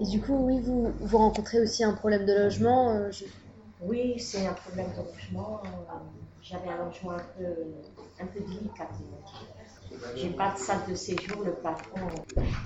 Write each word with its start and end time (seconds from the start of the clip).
Et 0.00 0.04
du 0.06 0.20
coup, 0.20 0.34
oui, 0.34 0.60
vous, 0.60 0.92
vous 1.00 1.18
rencontrez 1.18 1.60
aussi 1.60 1.84
un 1.84 1.92
problème 1.92 2.24
de 2.26 2.32
logement. 2.32 2.90
euh, 2.90 3.10
Oui, 3.80 4.18
c'est 4.18 4.46
un 4.46 4.52
problème 4.54 4.86
de 4.92 5.02
logement. 5.02 5.60
Euh, 5.64 5.68
J'avais 6.42 6.68
un 6.68 6.84
logement 6.84 7.12
un 7.12 7.26
peu, 7.36 7.44
un 8.20 8.26
peu 8.26 8.40
délicat. 8.40 8.88
J'ai 10.14 10.30
pas 10.30 10.52
de 10.52 10.58
salle 10.58 10.80
de 10.88 10.94
séjour, 10.94 11.42
le 11.42 11.52
plafond. 11.54 12.06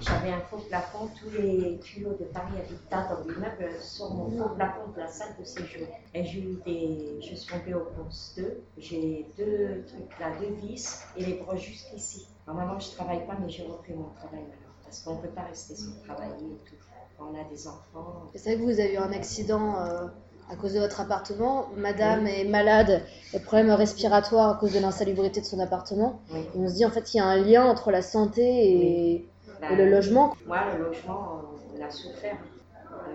J'avais 0.01 0.31
un 0.33 0.41
faux 0.41 0.59
plafond, 0.59 1.09
tous 1.19 1.31
les 1.31 1.79
tuyaux 1.79 2.15
de 2.19 2.25
Paris 2.25 2.55
Habitat 2.59 3.09
dans 3.15 3.21
l'immeuble 3.25 3.71
sur 3.81 4.13
mon 4.13 4.31
faux 4.31 4.55
plafond 4.57 4.89
de 4.95 4.99
la 5.01 5.07
salle 5.07 5.35
de 5.39 5.45
séjour. 5.45 5.87
Et 6.15 6.25
j'ai 6.25 6.41
eu 6.41 6.57
des. 6.67 7.19
Je 7.21 7.35
suis 7.37 7.47
tombée 7.49 7.75
au 7.75 7.85
poste 7.97 8.39
2. 8.39 8.63
J'ai 8.77 9.27
deux 9.39 9.85
trucs 9.87 10.19
là, 10.19 10.33
deux 10.41 10.55
vis 10.67 11.01
et 11.17 11.25
les 11.25 11.35
bras 11.35 11.57
jusqu'ici. 11.57 12.27
Normalement, 12.47 12.79
je 12.81 12.91
travaille 12.91 13.25
pas, 13.27 13.37
mais 13.41 13.49
j'ai 13.49 13.63
repris 13.65 13.95
mon 13.95 14.11
travail 14.11 14.41
maintenant. 14.41 14.73
Parce 14.85 15.01
qu'on 15.01 15.17
peut 15.17 15.29
pas 15.29 15.43
rester 15.45 15.77
sans 15.77 15.93
travailler 16.05 16.35
et 16.47 16.69
tout. 16.69 16.75
Quand 17.23 17.33
on 17.33 17.41
a 17.41 17.45
des 17.45 17.67
enfants. 17.67 18.31
C'est 18.35 18.55
vrai 18.55 18.57
que 18.59 18.65
vous 18.65 18.81
avez 18.81 18.95
eu 18.95 18.99
un 18.99 19.13
accident 19.13 19.77
euh, 19.77 20.07
à 20.51 20.57
cause 20.57 20.75
de 20.75 20.81
votre 20.81 21.01
appartement. 21.01 21.69
Madame 21.77 22.27
est 22.27 22.45
malade, 22.45 23.03
elle 23.33 23.37
a 23.37 23.39
des 23.39 23.45
problèmes 23.45 23.71
respiratoires 23.71 24.57
à 24.57 24.59
cause 24.59 24.73
de 24.73 24.81
l'insalubrité 24.81 25.41
de 25.41 25.47
son 25.47 25.61
appartement. 25.61 26.21
Oui. 26.33 26.41
Et 26.41 26.59
on 26.59 26.69
se 26.69 26.75
dit 26.75 26.85
en 26.85 26.91
fait 26.91 27.03
qu'il 27.03 27.19
y 27.19 27.21
a 27.21 27.27
un 27.27 27.37
lien 27.37 27.65
entre 27.65 27.91
la 27.91 28.03
santé 28.03 28.43
et, 28.43 29.29
Ben, 29.61 29.73
et 29.73 29.77
le 29.77 29.91
logement. 29.91 30.35
Moi, 30.47 30.59
le 30.77 30.85
logement, 30.85 31.43
on 31.77 31.85
a 31.85 31.91
souffert. 31.91 32.39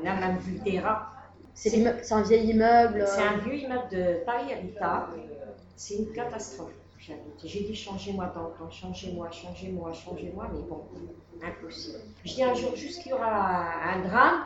On 0.02 0.08
a 0.08 0.16
même 0.16 0.38
vu 0.38 0.59
des 0.59 0.80
rats. 0.80 1.08
C'est 1.53 2.12
un 2.12 2.22
vieil 2.22 2.52
immeuble. 2.52 3.03
C'est 3.08 3.22
euh, 3.22 3.30
un 3.30 3.38
vieux 3.38 3.55
immeuble 3.55 3.89
de 3.92 4.23
Paris 4.26 4.53
Habitat. 4.53 5.08
C'est 5.76 5.95
une 5.95 6.12
catastrophe. 6.14 6.72
J'ai 7.00 7.62
dit 7.62 7.76
changez-moi 7.76 8.34
changez-moi, 8.72 9.30
changez-moi, 9.32 9.94
changez-moi, 9.94 10.50
mais 10.54 10.62
bon, 10.62 10.84
impossible. 11.42 12.00
Je 12.26 12.34
dis 12.34 12.44
un 12.44 12.54
jour 12.54 12.76
juste 12.76 13.02
qu'il 13.02 13.12
y 13.12 13.14
aura 13.14 13.84
un 13.94 14.02
drame, 14.02 14.46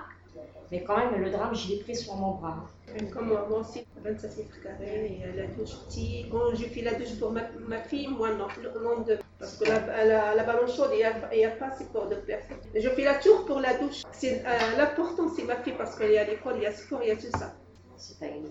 mais 0.72 0.84
quand 0.84 0.98
même, 0.98 1.22
le 1.22 1.30
drame, 1.30 1.54
je 1.56 1.70
l'ai 1.70 1.80
pris 1.80 1.96
sur 1.96 2.16
mon 2.16 2.36
bras. 2.36 2.66
Comme 3.14 3.28
moi, 3.28 3.48
aussi, 3.58 3.86
25 4.04 4.38
mètres 4.38 4.62
carrés, 4.64 5.22
et 5.24 5.38
la 5.38 5.48
douche 5.48 5.76
petite. 5.86 6.30
Quand 6.30 6.54
je 6.54 6.66
fais 6.66 6.82
la 6.82 6.94
douche 6.94 7.18
pour 7.20 7.32
ma, 7.32 7.82
fille, 7.84 8.08
moi 8.08 8.32
non, 8.34 8.48
non 8.82 9.02
de, 9.02 9.18
parce 9.40 9.58
que 9.58 9.66
la, 9.66 10.06
la, 10.06 10.36
la 10.36 10.68
chaude, 10.68 10.92
il 10.94 10.98
n'y 11.38 11.46
a, 11.46 11.52
pas 11.52 11.68
assez 11.68 11.86
pour 11.86 12.08
de 12.08 12.16
place. 12.16 12.44
Je 12.76 12.90
fais 12.90 13.04
la 13.04 13.16
tour 13.16 13.46
pour 13.46 13.60
la 13.60 13.78
douche. 13.78 14.04
C'est, 14.12 14.44
euh, 14.46 14.78
l'important, 14.78 15.30
c'est 15.36 15.44
ma 15.44 15.56
fille, 15.58 15.76
parce 15.78 15.98
qu'il 15.98 16.12
y 16.12 16.18
a 16.18 16.26
l'école, 16.26 16.56
il 16.58 16.64
y 16.64 16.66
a 16.66 16.74
sport, 16.74 17.00
il 17.02 17.10
y 17.10 17.12
a 17.12 17.16
tout 17.16 17.38
ça. 17.38 17.54
C'est 18.02 18.18
pas 18.20 18.26
une. 18.26 18.50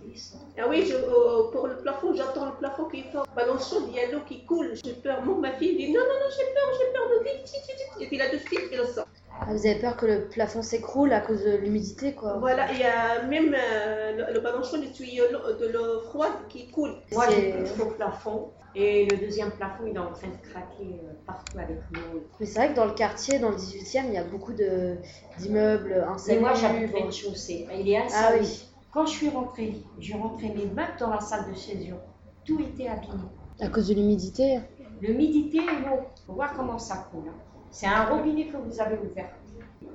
Ah 0.58 0.68
oui, 0.68 0.84
je, 0.86 0.94
euh, 0.94 1.50
pour 1.50 1.66
le 1.66 1.78
plafond, 1.78 2.14
j'attends 2.14 2.46
le 2.46 2.52
plafond 2.56 2.84
qui 2.84 3.00
est 3.00 3.10
fort. 3.10 3.26
Chaud, 3.58 3.82
il 3.88 3.94
y 3.96 4.00
a 4.00 4.10
l'eau 4.12 4.20
qui 4.26 4.44
coule. 4.46 4.74
J'ai 4.84 4.92
peur. 4.94 5.22
Moi, 5.24 5.36
ma 5.40 5.52
fille 5.54 5.76
dit 5.76 5.92
non, 5.92 5.98
non, 6.00 6.06
non, 6.06 6.30
j'ai 6.30 6.44
peur, 6.54 6.70
j'ai 6.78 6.92
peur 6.92 7.08
de 7.08 7.24
vite, 7.24 7.42
vite, 7.44 7.62
vite, 7.66 7.76
vite. 7.76 7.88
J'ai 7.98 8.06
fait 8.06 8.16
la 8.16 8.30
douche 8.30 8.48
vite, 8.48 8.72
et 8.72 8.76
le 8.76 8.84
sort. 8.86 9.06
ah, 9.40 9.46
vous 9.52 9.66
avez 9.66 9.80
peur 9.80 9.96
que 9.96 10.06
le 10.06 10.28
plafond 10.28 10.62
s'écroule 10.62 11.12
à 11.12 11.20
cause 11.20 11.42
de 11.44 11.56
l'humidité 11.56 12.14
quoi. 12.14 12.36
Voilà, 12.38 12.70
il 12.72 12.78
y 12.78 12.84
a 12.84 13.22
même 13.24 13.52
euh, 13.58 14.12
le, 14.28 14.34
le 14.34 14.40
ballon 14.40 14.62
chaud, 14.62 14.76
le 14.76 14.92
tuyau 14.92 15.24
de 15.58 15.66
l'eau 15.66 16.00
froide 16.02 16.32
qui 16.48 16.70
coule. 16.70 16.94
Moi, 17.12 17.26
j'ai 17.30 17.52
de 17.52 17.64
faux 17.64 17.86
plafond. 17.86 18.52
Et 18.76 19.04
le 19.04 19.16
deuxième 19.16 19.50
plafond, 19.50 19.82
il 19.88 19.96
est 19.96 19.98
en 19.98 20.12
train 20.12 20.28
de 20.28 20.48
craquer 20.48 21.00
euh, 21.02 21.12
partout 21.26 21.58
avec 21.58 21.78
l'eau. 21.90 22.22
Mais 22.38 22.46
c'est 22.46 22.60
vrai 22.60 22.68
que 22.70 22.76
dans 22.76 22.84
le 22.84 22.92
quartier, 22.94 23.40
dans 23.40 23.50
le 23.50 23.56
18e, 23.56 24.04
il 24.06 24.12
y 24.14 24.16
a 24.16 24.22
beaucoup 24.22 24.52
de- 24.52 24.94
d'immeubles 25.38 25.88
Mais 25.96 26.00
insalubres. 26.14 26.40
moi, 26.46 26.54
j'habite 26.54 26.92
rez-de-chaussée. 26.94 27.66
Il 27.74 27.90
est 27.90 27.98
Ah 28.14 28.30
oui, 28.38 28.69
Quand 28.92 29.06
je 29.06 29.10
suis 29.12 29.28
rentrée, 29.28 29.82
j'ai 29.98 30.14
rentré 30.14 30.48
mes 30.48 30.66
meubles 30.66 30.96
dans 30.98 31.10
la 31.10 31.20
salle 31.20 31.50
de 31.50 31.56
séjour. 31.56 31.98
Tout 32.44 32.60
était 32.60 32.88
abîmé. 32.88 33.22
à 33.60 33.68
cause 33.68 33.88
de 33.88 33.94
l'humidité. 33.94 34.58
L'humidité 35.00 35.58
et 35.58 35.88
l'eau. 35.88 36.00
Voir 36.28 36.54
comment 36.54 36.78
ça 36.78 37.06
coule. 37.10 37.28
hein. 37.28 37.34
C'est 37.70 37.86
un 37.86 38.04
robinet 38.06 38.48
que 38.48 38.56
vous 38.56 38.80
avez 38.80 38.98
ouvert. 38.98 39.30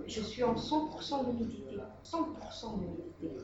Je 0.07 0.21
suis 0.21 0.43
en 0.43 0.53
100% 0.55 1.25
d'humidité. 1.25 1.77
100% 2.03 2.79
d'humidité. 2.79 3.35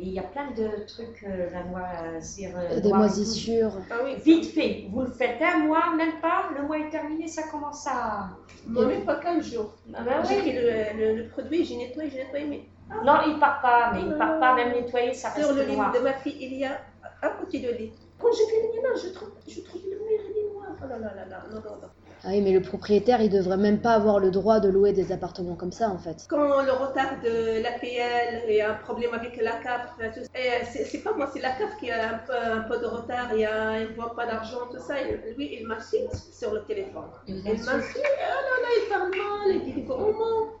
Et 0.00 0.02
il 0.06 0.12
y 0.12 0.18
a 0.18 0.22
plein 0.24 0.50
de 0.52 0.86
trucs, 0.86 1.24
euh, 1.24 1.50
la 1.50 1.64
noisir. 1.64 2.50
euh, 2.56 2.68
Des 2.80 2.86
et 2.86 2.90
tout. 2.90 2.96
moisissures. 2.96 3.72
Ah 3.90 3.94
oui, 4.04 4.14
Vite 4.24 4.46
fait, 4.46 4.86
vous 4.92 5.00
le 5.00 5.10
faites 5.10 5.40
un 5.42 5.66
mois, 5.66 5.94
même 5.96 6.20
pas, 6.20 6.50
le 6.56 6.66
mois 6.66 6.78
est 6.78 6.90
terminé, 6.90 7.26
ça 7.26 7.44
commence 7.48 7.84
à. 7.86 8.28
Moi, 8.68 8.86
même 8.86 9.04
pas 9.04 9.16
15 9.16 9.52
jours. 9.52 9.74
Ah 9.94 10.02
ben 10.02 10.24
J'ai 10.24 10.34
oui. 10.36 10.40
pris 10.42 10.52
le, 10.52 10.98
le- 10.98 11.22
le 11.22 11.28
produit, 11.28 11.64
j'ai 11.64 11.76
nettoyé, 11.76 12.10
j'ai 12.10 12.18
nettoyé, 12.24 12.46
mais 12.46 12.62
Non, 13.04 13.14
il 13.26 13.38
part 13.38 13.60
pas, 13.60 13.90
mais 13.92 14.00
il 14.02 14.14
part 14.16 14.38
pas, 14.38 14.54
même 14.54 14.72
nettoyer, 14.72 15.14
ça 15.14 15.30
sur 15.34 15.52
le 15.52 15.58
reste 15.60 15.68
lit 15.70 15.76
noir. 15.76 15.92
de 15.92 15.98
ma 16.00 16.12
fille, 16.14 16.36
il 16.40 16.54
y 16.54 16.64
a 16.64 16.80
à 17.22 17.28
côté 17.30 17.60
de 17.60 17.70
lit. 17.72 17.92
Quand 18.18 18.32
je 18.32 18.42
fais 18.50 18.62
le 18.62 18.68
ménage, 18.82 19.02
je 19.04 19.08
trouve, 19.14 19.30
je 19.46 19.60
trouve 19.62 19.82
le 19.84 19.96
mur, 19.98 20.20
il 20.30 20.38
est 20.38 20.52
noir. 20.52 20.68
Oh 20.82 20.86
là 20.88 20.98
là 20.98 21.14
là 21.14 21.24
là, 21.26 21.42
non, 21.50 21.56
non, 21.60 21.76
non. 21.82 21.88
Ah 22.24 22.30
oui, 22.30 22.40
mais 22.40 22.52
le 22.52 22.60
propriétaire, 22.60 23.20
il 23.22 23.30
devrait 23.30 23.56
même 23.56 23.80
pas 23.80 23.92
avoir 23.94 24.18
le 24.18 24.30
droit 24.30 24.58
de 24.58 24.68
louer 24.68 24.92
des 24.92 25.12
appartements 25.12 25.54
comme 25.54 25.70
ça 25.70 25.88
en 25.88 25.98
fait. 25.98 26.26
Quand 26.28 26.62
le 26.62 26.72
retard 26.72 27.20
de 27.22 27.62
l'APL, 27.62 28.42
il 28.48 28.56
y 28.56 28.60
a 28.60 28.72
un 28.72 28.74
problème 28.74 29.14
avec 29.14 29.40
la 29.40 29.52
CAF, 29.52 29.96
tout 30.14 30.20
ça. 30.24 30.40
Et 30.40 30.64
c'est 30.64 30.98
pas 30.98 31.12
moi, 31.14 31.30
c'est 31.32 31.40
la 31.40 31.52
CAF 31.52 31.76
qui 31.78 31.90
a 31.90 32.14
un 32.14 32.18
peu, 32.18 32.34
un 32.34 32.62
peu 32.62 32.78
de 32.80 32.86
retard, 32.86 33.28
il 33.32 33.42
ne 33.42 33.94
voit 33.94 34.16
pas 34.16 34.26
d'argent, 34.26 34.66
tout 34.70 34.80
ça. 34.80 35.00
Et 35.00 35.34
lui, 35.36 35.58
il 35.60 35.66
m'insulte 35.66 36.12
sur 36.14 36.52
le 36.52 36.62
téléphone. 36.64 37.04
Il 37.28 37.42
m'insulte, 37.44 37.96
oh 37.96 38.20
là 38.26 38.56
là, 38.62 38.68
il 38.82 38.88
parle 38.88 39.10
mal, 39.10 39.62
il 39.66 39.74
dit 39.74 39.82
mots. 39.82 40.58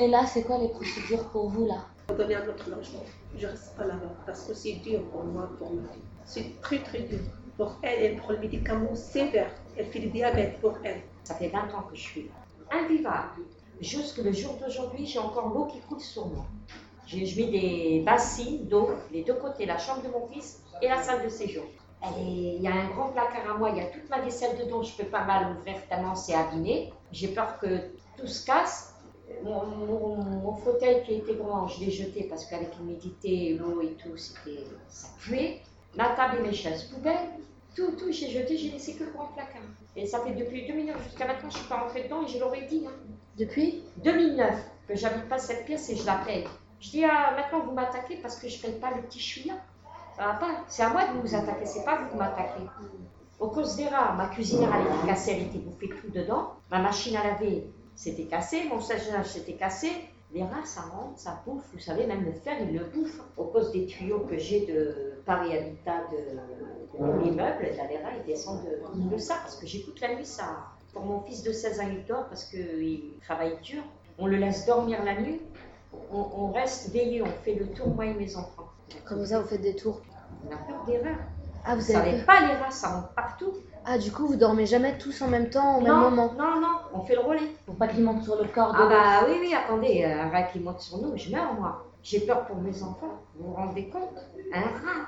Et 0.00 0.08
là, 0.08 0.26
c'est 0.26 0.42
quoi 0.42 0.58
les 0.58 0.68
procédures 0.68 1.28
pour 1.30 1.48
vous 1.48 1.66
là? 1.66 1.76
Pour 2.08 2.16
donner 2.16 2.36
un 2.36 2.46
autre 2.48 2.68
logement. 2.70 3.04
Je 3.36 3.46
ne 3.46 3.50
reste 3.52 3.76
pas 3.76 3.84
là-bas 3.84 4.14
parce 4.26 4.42
que 4.44 4.54
c'est 4.54 4.74
dur 4.74 5.02
pour 5.12 5.24
moi, 5.24 5.48
pour 5.58 5.72
ma 5.72 5.82
fille. 5.92 6.02
C'est 6.24 6.60
très 6.60 6.78
très 6.78 7.00
dur. 7.00 7.20
Pour 7.56 7.78
elle, 7.82 8.02
elle 8.02 8.16
prend 8.16 8.32
le 8.32 8.38
médicament 8.38 8.94
sévère. 8.94 9.50
Elle 9.78 9.86
fait 9.86 10.00
le 10.00 10.08
diabète 10.08 10.60
pour 10.60 10.76
elle. 10.82 11.00
Ça 11.22 11.34
fait 11.36 11.48
20 11.48 11.72
ans 11.74 11.82
que 11.88 11.94
je 11.94 12.00
suis 12.00 12.22
là. 12.24 12.78
Invivable. 12.80 13.42
Jusque 13.80 14.18
le 14.18 14.32
jour 14.32 14.56
d'aujourd'hui, 14.60 15.06
j'ai 15.06 15.20
encore 15.20 15.48
l'eau 15.48 15.66
qui 15.66 15.78
coule 15.80 16.00
sur 16.00 16.26
moi. 16.26 16.44
J'ai- 17.06 17.20
mets 17.36 17.50
des 17.50 18.02
bassines 18.04 18.66
d'eau, 18.66 18.90
les 19.12 19.22
deux 19.22 19.34
côtés, 19.34 19.66
la 19.66 19.78
chambre 19.78 20.02
de 20.02 20.08
mon 20.08 20.26
fils 20.26 20.62
et 20.82 20.88
la 20.88 21.00
salle 21.02 21.24
de 21.24 21.28
séjour. 21.28 21.64
Il 22.18 22.60
y 22.60 22.68
a 22.68 22.72
un 22.72 22.88
grand 22.90 23.08
placard 23.08 23.54
à 23.54 23.56
moi, 23.56 23.70
il 23.70 23.78
y 23.78 23.80
a 23.80 23.86
toute 23.86 24.08
ma 24.10 24.20
vaisselle 24.20 24.58
dedans, 24.58 24.82
je 24.82 24.94
peux 24.96 25.04
pas 25.08 25.24
mal 25.24 25.54
l'ouvrir 25.54 25.76
tellement 25.88 26.14
c'est 26.14 26.34
abîmé. 26.34 26.92
J'ai 27.12 27.28
peur 27.28 27.58
que 27.58 27.80
tout 28.16 28.26
se 28.26 28.44
casse. 28.44 28.94
Mon, 29.44 30.56
fauteuil 30.56 31.02
qui 31.04 31.14
était 31.14 31.34
grand, 31.34 31.68
je 31.68 31.80
l'ai 31.80 31.90
jeté 31.90 32.24
parce 32.24 32.44
qu'avec 32.46 32.76
l'humidité, 32.78 33.54
l'eau 33.54 33.80
et 33.80 33.92
tout, 33.94 34.16
ça 34.16 34.34
puait. 35.20 35.60
Ma 35.96 36.10
table 36.10 36.38
et 36.38 36.48
mes 36.48 36.52
chaises 36.52 36.84
poubelles, 36.84 37.30
tout, 37.76 37.92
tout, 37.92 38.10
j'ai 38.10 38.28
jeté, 38.30 38.56
j'ai 38.56 38.70
laissé 38.70 38.94
que 38.94 39.04
le 39.04 39.10
grand 39.10 39.26
placard. 39.26 39.62
Et 39.96 40.06
ça 40.06 40.20
fait 40.20 40.32
depuis 40.32 40.66
2009 40.66 41.02
jusqu'à 41.04 41.26
maintenant, 41.26 41.50
je 41.50 41.54
ne 41.56 41.60
suis 41.60 41.68
pas 41.68 41.76
rentrée 41.76 42.04
dedans 42.04 42.22
et 42.24 42.28
je 42.28 42.38
l'aurais 42.38 42.62
dit. 42.66 42.84
hein. 42.86 42.92
Depuis 43.38 43.84
2009 43.98 44.54
que 44.88 44.96
j'habite 44.96 45.28
pas 45.28 45.38
cette 45.38 45.64
pièce 45.64 45.88
et 45.90 45.96
je 45.96 46.04
la 46.06 46.16
paye. 46.26 46.44
Je 46.80 46.90
dis, 46.90 47.04
ah, 47.04 47.34
maintenant 47.36 47.64
vous 47.66 47.72
m'attaquez 47.72 48.16
parce 48.16 48.36
que 48.36 48.48
je 48.48 48.56
ne 48.58 48.62
paye 48.62 48.80
pas 48.80 48.90
le 48.94 49.02
petit 49.02 49.20
chouïa. 49.20 49.54
Ça 50.16 50.26
va 50.26 50.34
pas. 50.34 50.64
C'est 50.68 50.82
à 50.82 50.88
moi 50.90 51.02
de 51.06 51.18
vous 51.20 51.34
attaquer, 51.34 51.66
c'est 51.66 51.84
pas 51.84 52.00
vous 52.02 52.10
qui 52.10 52.16
m'attaquez. 52.16 52.62
Au 53.38 53.48
cause 53.48 53.76
des 53.76 53.86
rats, 53.86 54.14
ma 54.14 54.26
cuisinière 54.28 54.70
elle 54.74 54.86
était 54.96 55.06
cassée, 55.06 55.32
elle 55.32 55.42
était 55.42 55.58
bouffée 55.58 55.88
tout 55.90 56.10
dedans. 56.10 56.54
Ma 56.70 56.80
machine 56.80 57.16
à 57.16 57.22
laver 57.24 57.70
s'était 57.94 58.24
cassée, 58.24 58.64
mon 58.68 58.80
sèche-linge 58.80 59.26
s'était 59.26 59.54
cassé. 59.54 59.90
Les 60.32 60.42
rats, 60.42 60.64
ça 60.64 60.82
rentre, 60.82 61.18
ça 61.18 61.40
bouffe. 61.46 61.64
Vous 61.72 61.78
savez, 61.78 62.06
même 62.06 62.24
le 62.24 62.32
fer, 62.32 62.56
il 62.60 62.76
le 62.76 62.84
bouffe. 62.84 63.20
Au 63.36 63.44
cause 63.44 63.70
des 63.72 63.86
tuyaux 63.86 64.20
que 64.28 64.36
j'ai 64.36 64.66
de 64.66 65.22
Paris 65.24 65.56
Habitat, 65.56 66.02
de, 66.10 66.36
les 67.00 67.98
rats, 67.98 68.10
ils 68.18 68.26
descendent 68.26 68.64
de, 68.64 69.14
de 69.14 69.18
ça 69.18 69.34
parce 69.42 69.56
que 69.56 69.66
j'écoute 69.66 70.00
la 70.00 70.14
nuit 70.14 70.24
ça. 70.26 70.44
Pour 70.92 71.04
mon 71.04 71.20
fils 71.20 71.42
de 71.42 71.52
16 71.52 71.80
ans, 71.80 71.88
il 71.88 72.04
dort 72.06 72.26
parce 72.28 72.44
qu'il 72.44 73.18
travaille 73.22 73.58
dur. 73.62 73.82
On 74.18 74.26
le 74.26 74.36
laisse 74.36 74.66
dormir 74.66 75.04
la 75.04 75.20
nuit. 75.20 75.40
On, 76.12 76.26
on 76.36 76.52
reste 76.52 76.90
veillé, 76.90 77.22
on 77.22 77.26
fait 77.44 77.54
le 77.54 77.66
tour, 77.68 77.88
moi 77.88 78.06
et 78.06 78.14
mes 78.14 78.36
enfants. 78.36 78.68
Comme 79.04 79.24
ça, 79.24 79.40
vous 79.40 79.48
faites 79.48 79.60
des 79.60 79.76
tours. 79.76 80.00
On 80.46 80.52
a 80.52 80.56
peur 80.56 80.84
des 80.86 80.98
rats. 80.98 81.16
Ah, 81.64 81.74
vous 81.76 81.82
Vous 81.82 81.90
avez 81.96 82.10
savez 82.12 82.16
peur 82.16 82.26
pas, 82.26 82.40
les 82.46 82.54
rats, 82.54 82.70
ça 82.70 82.90
monte 82.90 83.14
partout. 83.14 83.52
Ah, 83.84 83.98
du 83.98 84.10
coup, 84.12 84.26
vous 84.26 84.36
dormez 84.36 84.66
jamais 84.66 84.96
tous 84.98 85.22
en 85.22 85.28
même 85.28 85.50
temps, 85.50 85.78
au 85.78 85.80
même 85.80 85.92
non, 85.92 86.10
moment 86.10 86.32
non, 86.36 86.60
non, 86.60 86.76
on 86.94 87.00
fait 87.00 87.14
le 87.14 87.20
relais. 87.20 87.48
Pour 87.66 87.76
pas 87.76 87.88
qu'ils 87.88 88.04
montent 88.04 88.24
sur 88.24 88.36
le 88.36 88.48
corps 88.48 88.72
de 88.72 88.78
Ah 88.80 88.88
bah 88.88 89.26
oui, 89.28 89.38
oui, 89.40 89.54
attendez, 89.54 90.04
un 90.04 90.28
rat 90.28 90.44
qui 90.44 90.60
monte 90.60 90.80
sur 90.80 90.98
nous, 90.98 91.16
je 91.16 91.30
meurs 91.30 91.54
moi. 91.54 91.84
J'ai 92.02 92.20
peur 92.20 92.46
pour 92.46 92.56
mes 92.56 92.82
enfants, 92.82 93.20
vous 93.36 93.48
vous 93.48 93.54
rendez 93.54 93.88
compte? 93.88 94.16
Un 94.52 94.60
rat. 94.60 95.07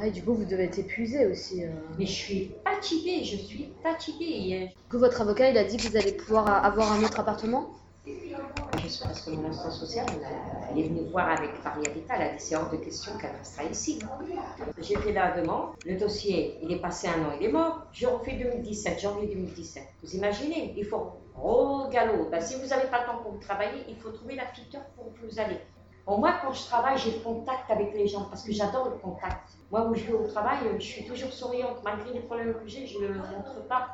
Ah, 0.00 0.10
du 0.10 0.22
coup, 0.24 0.34
vous 0.34 0.44
devez 0.44 0.64
être 0.64 0.78
épuisé 0.78 1.26
aussi. 1.26 1.64
euh. 1.64 1.70
Mais 1.98 2.06
je 2.06 2.12
suis 2.12 2.54
fatiguée, 2.64 3.24
je 3.24 3.36
suis 3.36 3.74
fatiguée. 3.82 4.50
Et, 4.50 4.66
Du 4.68 4.88
coup, 4.90 4.98
votre 4.98 5.20
avocat, 5.20 5.50
il 5.50 5.58
a 5.58 5.64
dit 5.64 5.76
que 5.76 5.82
vous 5.88 5.96
allez 5.96 6.12
pouvoir 6.12 6.48
a- 6.48 6.58
avoir 6.60 6.92
un 6.92 7.02
autre 7.02 7.20
appartement? 7.20 7.74
Euh, 8.06 8.12
Je 8.78 8.88
sais 8.88 9.04
parce 9.04 9.20
que 9.22 9.30
mon 9.30 9.48
assistant 9.48 9.70
social, 9.70 10.06
elle, 10.08 10.24
a- 10.24 10.70
elle 10.70 10.78
est 10.78 10.88
venue 10.88 11.10
voir 11.10 11.28
avec 11.30 11.62
Paris 11.62 11.86
Habitat, 11.86 12.14
elle 12.16 12.22
a 12.28 12.32
dit 12.36 12.44
c'est 12.44 12.56
hors 12.56 12.70
de 12.70 12.76
question 12.76 13.16
qu'elle 13.18 13.36
restera 13.36 13.64
ici. 13.64 14.00
J'ai 14.78 14.96
fait 14.96 15.12
la 15.12 15.38
demande, 15.40 15.74
le 15.84 15.98
dossier, 15.98 16.58
il 16.62 16.72
est 16.72 16.80
passé 16.80 17.08
un 17.08 17.24
an, 17.24 17.32
il 17.40 17.46
est 17.46 17.52
mort. 17.52 17.86
Je 17.92 18.06
refais 18.06 18.36
2017, 18.36 19.00
janvier 19.00 19.28
2017. 19.28 19.84
Vous 20.02 20.14
imaginez, 20.14 20.74
il 20.76 20.84
faut 20.84 21.22
gros 21.34 21.88
galop. 21.90 22.28
Ben, 22.30 22.40
si 22.40 22.54
vous 22.60 22.66
n'avez 22.68 22.88
pas 22.88 23.00
le 23.00 23.06
temps 23.06 23.22
pour 23.22 23.32
vous 23.32 23.38
travailler, 23.40 23.84
il 23.88 23.98
faut 23.98 24.10
trouver 24.12 24.36
la 24.36 24.46
fiteur 24.46 24.82
pour 24.94 25.12
vous 25.20 25.38
allez. 25.40 25.58
Bon, 26.08 26.16
moi, 26.16 26.32
quand 26.42 26.54
je 26.54 26.64
travaille, 26.64 26.96
j'ai 26.96 27.10
le 27.10 27.18
contact 27.18 27.70
avec 27.70 27.92
les 27.92 28.06
gens 28.08 28.24
parce 28.30 28.42
que 28.42 28.50
j'adore 28.50 28.88
le 28.88 28.96
contact. 28.96 29.46
Moi, 29.70 29.86
où 29.86 29.94
je 29.94 30.04
vais 30.04 30.14
au 30.14 30.26
travail, 30.26 30.56
je 30.78 30.82
suis 30.84 31.04
toujours 31.06 31.30
souriante. 31.30 31.84
Malgré 31.84 32.14
les 32.14 32.20
problèmes 32.20 32.54
que 32.54 32.66
j'ai, 32.66 32.86
je 32.86 32.98
ne 32.98 33.08
le 33.08 33.14
montre 33.14 33.66
pas. 33.68 33.88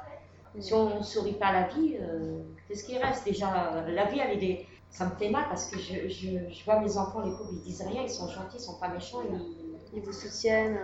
Si 0.61 0.73
on 0.73 0.97
ne 0.99 1.03
sourit 1.03 1.33
pas 1.33 1.47
à 1.47 1.53
la 1.63 1.67
vie, 1.67 1.97
euh, 2.01 2.39
qu'est-ce 2.69 2.85
qui 2.85 2.97
reste? 2.97 3.25
Déjà, 3.25 3.83
la 3.89 4.05
vie, 4.05 4.21
elle 4.21 4.43
est 4.45 4.67
ça 4.91 5.07
me 5.07 5.11
fait 5.17 5.29
mal 5.29 5.47
parce 5.49 5.67
que 5.69 5.77
je, 5.77 6.07
je, 6.07 6.29
je 6.51 6.65
vois 6.65 6.79
mes 6.79 6.97
enfants, 6.97 7.19
les 7.23 7.33
pauvres, 7.33 7.51
ils 7.53 7.63
disent 7.63 7.83
rien, 7.83 8.03
ils 8.03 8.09
sont 8.09 8.29
gentils, 8.29 8.59
ils 8.59 8.61
sont 8.61 8.79
pas 8.79 8.87
méchants. 8.87 9.23
Ils... 9.29 9.41
Ils 9.99 10.03
vous 10.05 10.13
soutiennent. 10.13 10.79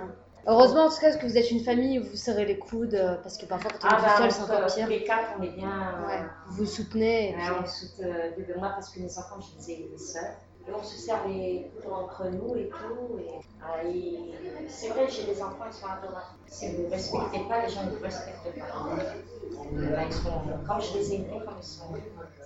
Heureusement, 0.48 0.86
en 0.86 0.88
tout 0.88 0.98
cas, 1.00 1.16
que 1.16 1.24
vous 1.26 1.38
êtes 1.38 1.48
une 1.52 1.60
famille 1.62 2.00
où 2.00 2.04
vous 2.04 2.16
serrez 2.16 2.44
les 2.44 2.58
coudes, 2.58 2.94
euh, 2.94 3.14
parce 3.22 3.36
que 3.38 3.46
parfois, 3.46 3.70
quand 3.70 3.86
on 3.86 3.90
est 3.90 3.94
Ah, 3.94 3.96
tout 3.98 4.02
bah, 4.02 4.16
seul, 4.18 4.32
c'est 4.32 4.42
encore 4.52 4.66
pire. 4.74 4.84
tous 4.86 4.90
les 4.90 5.04
quatre, 5.04 5.30
on 5.38 5.42
est 5.44 5.50
bien. 5.50 5.94
euh, 6.02 6.06
Ouais. 6.08 6.22
Vous 6.48 6.56
vous 6.56 6.66
soutenez. 6.66 7.30
et 7.30 7.34
Ouais, 7.36 7.40
puis- 7.40 7.52
on 7.62 7.66
se 7.66 7.86
soutient 7.86 8.06
euh, 8.08 8.30
de 8.54 8.58
moi 8.58 8.70
parce 8.70 8.90
que 8.90 8.98
mes 8.98 9.16
enfants, 9.18 9.38
je 9.40 9.56
les 9.58 9.70
ai 9.70 9.96
seuls. 9.96 10.34
Et 10.68 10.72
on 10.72 10.82
se 10.82 10.96
sert 10.96 11.26
les 11.26 11.70
coudes 11.82 11.92
entre 11.92 12.26
nous 12.28 12.54
et 12.56 12.68
tout. 12.68 13.18
Et, 13.18 13.40
ah, 13.62 13.84
et 13.84 14.68
c'est 14.68 14.88
vrai, 14.88 15.06
j'ai 15.08 15.24
des 15.24 15.42
enfants, 15.42 15.64
ils 15.66 15.72
sont 15.72 15.86
adorables. 15.86 16.26
Si 16.46 16.74
vous 16.74 16.82
ne 16.82 16.90
respectez 16.90 17.40
pas, 17.48 17.62
les 17.66 17.72
gens 17.72 17.84
ne 17.84 17.90
vous 17.90 18.02
respectent 18.02 18.58
pas. 18.58 18.88
Bah, 19.72 20.02
ils 20.06 20.12
sont, 20.12 20.30
comme 20.66 20.80
je 20.80 20.98
les 20.98 21.12
ai 21.12 21.14
aimés, 21.16 21.42
comme 21.44 21.54
ils 21.58 21.66
sont. 21.66 21.84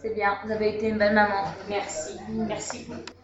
C'est 0.00 0.14
bien, 0.14 0.38
vous 0.44 0.50
avez 0.50 0.76
été 0.76 0.88
une 0.88 0.98
belle 0.98 1.14
maman. 1.14 1.44
Merci, 1.68 2.18
merci 2.28 2.84
beaucoup. 2.84 3.23